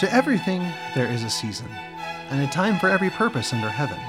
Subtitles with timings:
[0.00, 1.68] To everything there is a season,
[2.30, 4.00] and a time for every purpose under heaven.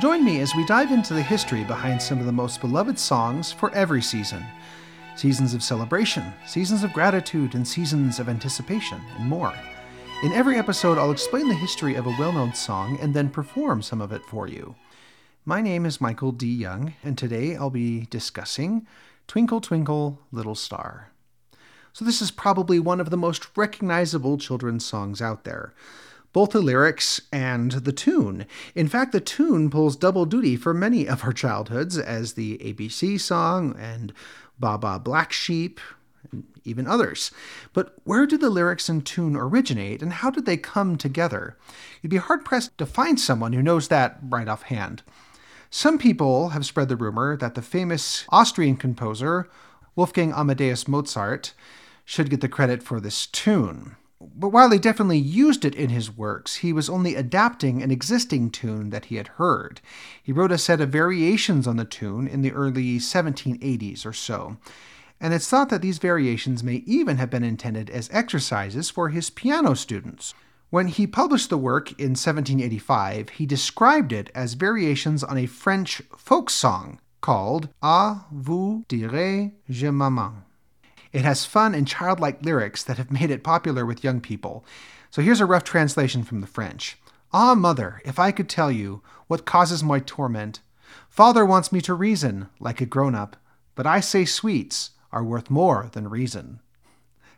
[0.00, 3.50] Join me as we dive into the history behind some of the most beloved songs
[3.50, 4.44] for every season
[5.16, 9.54] seasons of celebration, seasons of gratitude, and seasons of anticipation, and more.
[10.22, 13.80] In every episode, I'll explain the history of a well known song and then perform
[13.80, 14.74] some of it for you.
[15.46, 16.46] My name is Michael D.
[16.46, 18.86] Young, and today I'll be discussing
[19.26, 21.12] Twinkle, Twinkle, Little Star.
[21.92, 25.72] So, this is probably one of the most recognizable children's songs out there.
[26.32, 28.46] Both the lyrics and the tune.
[28.74, 33.18] In fact, the tune pulls double duty for many of our childhoods as the ABC
[33.18, 34.12] song and
[34.58, 35.80] Baa Black Sheep,
[36.30, 37.30] and even others.
[37.72, 41.56] But where did the lyrics and tune originate, and how did they come together?
[42.02, 45.02] You'd be hard pressed to find someone who knows that right offhand.
[45.70, 49.48] Some people have spread the rumor that the famous Austrian composer
[49.98, 51.54] Wolfgang Amadeus Mozart
[52.04, 53.96] should get the credit for this tune.
[54.20, 58.50] But while he definitely used it in his works, he was only adapting an existing
[58.52, 59.80] tune that he had heard.
[60.22, 64.56] He wrote a set of variations on the tune in the early 1780s or so.
[65.20, 69.30] And it's thought that these variations may even have been intended as exercises for his
[69.30, 70.32] piano students.
[70.70, 76.02] When he published the work in 1785, he described it as variations on a French
[76.16, 80.44] folk song called A vous dirai je maman.
[81.12, 84.64] It has fun and childlike lyrics that have made it popular with young people.
[85.10, 86.98] So here's a rough translation from the French
[87.32, 90.60] Ah, mother, if I could tell you what causes my torment.
[91.08, 93.36] Father wants me to reason like a grown up,
[93.74, 96.60] but I say sweets are worth more than reason.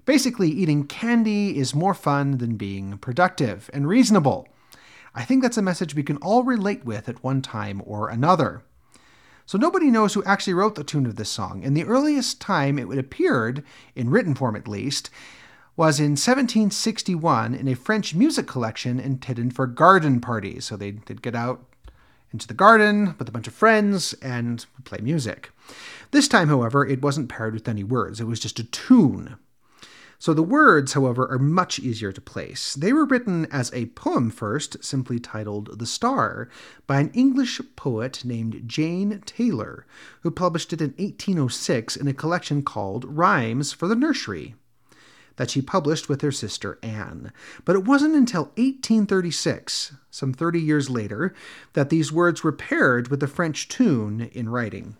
[0.05, 4.48] Basically, eating candy is more fun than being productive and reasonable.
[5.14, 8.62] I think that's a message we can all relate with at one time or another.
[9.51, 12.79] So nobody knows who actually wrote the tune of this song, and the earliest time
[12.79, 13.65] it appeared,
[13.97, 15.11] in written form at least,
[15.75, 20.67] was in 1761 in a French music collection intended for garden parties.
[20.67, 21.65] So they'd, they'd get out
[22.33, 25.51] into the garden with a bunch of friends and play music.
[26.13, 29.36] This time, however, it wasn't paired with any words, it was just a tune.
[30.20, 32.75] So the words, however, are much easier to place.
[32.75, 36.51] They were written as a poem first, simply titled The Star,
[36.86, 39.86] by an English poet named Jane Taylor,
[40.20, 44.55] who published it in 1806 in a collection called Rhymes for the Nursery
[45.36, 47.33] that she published with her sister Anne.
[47.64, 51.33] But it wasn't until 1836, some 30 years later,
[51.73, 54.98] that these words were paired with the French tune in writing.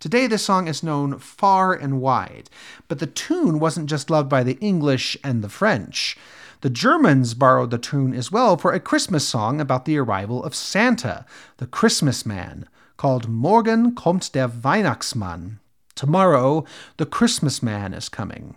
[0.00, 2.50] Today, this song is known far and wide,
[2.88, 6.16] but the tune wasn't just loved by the English and the French.
[6.60, 10.54] The Germans borrowed the tune as well for a Christmas song about the arrival of
[10.54, 11.26] Santa,
[11.58, 15.58] the Christmas man, called Morgen kommt der Weihnachtsmann.
[15.94, 16.64] Tomorrow,
[16.96, 18.56] the Christmas man is coming.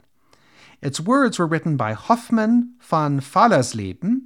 [0.82, 4.22] Its words were written by Hoffmann von Fallersleben,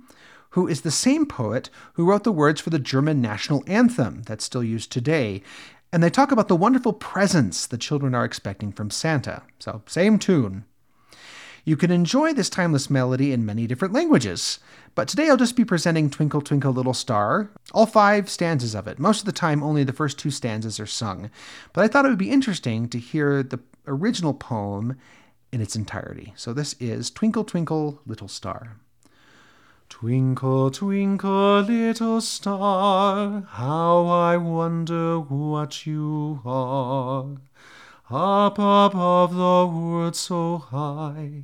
[0.51, 4.45] who is the same poet who wrote the words for the German national anthem that's
[4.45, 5.41] still used today,
[5.91, 9.43] and they talk about the wonderful presents the children are expecting from Santa.
[9.59, 10.65] So, same tune.
[11.63, 14.59] You can enjoy this timeless melody in many different languages,
[14.95, 18.97] but today I'll just be presenting Twinkle Twinkle Little Star, all five stanzas of it.
[18.97, 21.29] Most of the time, only the first two stanzas are sung,
[21.73, 24.97] but I thought it would be interesting to hear the original poem
[25.51, 26.33] in its entirety.
[26.35, 28.77] So, this is Twinkle Twinkle Little Star.
[29.91, 37.35] Twinkle, twinkle, little star, how I wonder what you are.
[38.09, 41.43] Up above the world so high,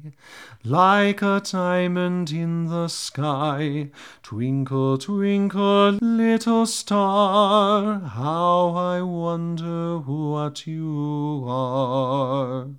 [0.63, 3.91] like a diamond in the sky.
[4.23, 12.69] Twinkle, twinkle, little star, how I wonder what you are.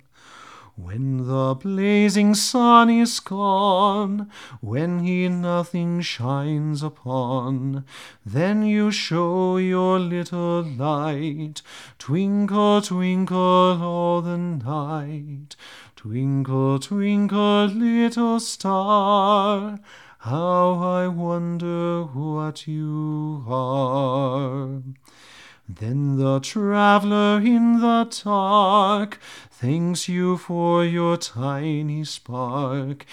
[0.81, 4.31] When the blazing sun is gone,
[4.61, 7.83] when he nothing shines upon,
[8.25, 11.61] then you show your little light,
[11.97, 15.57] twinkle, twinkle all the night.
[15.97, 19.79] Twinkle, twinkle, little star,
[20.19, 24.81] how I wonder what you are.
[25.67, 29.19] Then the traveler in the dark
[29.51, 33.05] thanks you for your tiny spark.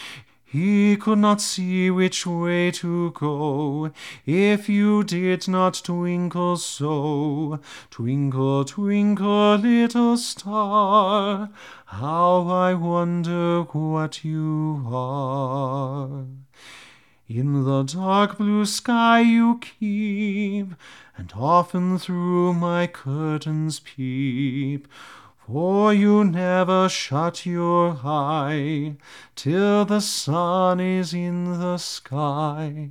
[0.44, 3.92] He could not see which way to go
[4.24, 7.60] if you did not twinkle so.
[7.90, 11.50] Twinkle, twinkle, little star,
[11.84, 16.26] how I wonder what you are.
[17.28, 20.68] In the dark blue sky you keep,
[21.16, 24.86] and often through my curtains peep.
[25.44, 28.94] For you never shut your eye
[29.34, 32.90] till the sun is in the sky.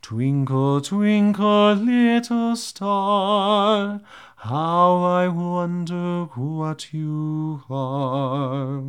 [0.00, 4.00] Twinkle, twinkle, little star,
[4.36, 8.84] how I wonder what you are.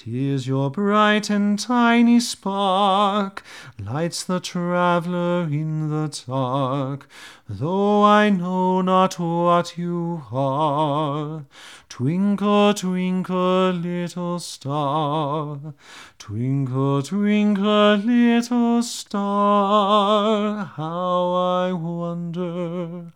[0.00, 3.42] 'Tis your bright and tiny spark
[3.80, 7.08] lights the traveller in the dark,
[7.48, 11.46] though I know not what you are.
[11.88, 15.74] Twinkle, twinkle, little star,
[16.16, 23.12] twinkle, twinkle, little star, how I wonder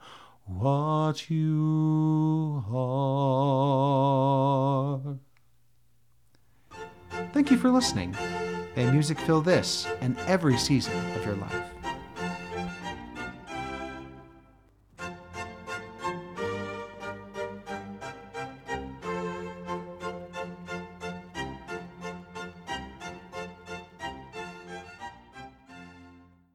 [0.46, 4.41] what you are.
[7.42, 8.16] Thank you for listening.
[8.76, 11.81] May music fill this and every season of your life.